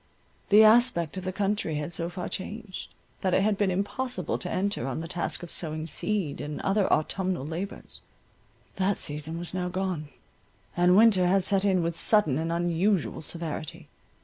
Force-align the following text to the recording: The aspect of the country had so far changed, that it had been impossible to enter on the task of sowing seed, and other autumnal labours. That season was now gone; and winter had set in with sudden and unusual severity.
The 0.49 0.63
aspect 0.63 1.15
of 1.17 1.23
the 1.25 1.31
country 1.31 1.75
had 1.75 1.93
so 1.93 2.09
far 2.09 2.27
changed, 2.27 2.89
that 3.21 3.35
it 3.35 3.43
had 3.43 3.55
been 3.55 3.69
impossible 3.69 4.39
to 4.39 4.49
enter 4.49 4.87
on 4.87 4.99
the 4.99 5.07
task 5.07 5.43
of 5.43 5.51
sowing 5.51 5.85
seed, 5.85 6.41
and 6.41 6.59
other 6.61 6.91
autumnal 6.91 7.45
labours. 7.45 8.01
That 8.77 8.97
season 8.97 9.37
was 9.37 9.53
now 9.53 9.69
gone; 9.69 10.09
and 10.75 10.97
winter 10.97 11.27
had 11.27 11.43
set 11.43 11.63
in 11.63 11.83
with 11.83 11.95
sudden 11.95 12.39
and 12.39 12.51
unusual 12.51 13.21
severity. 13.21 13.89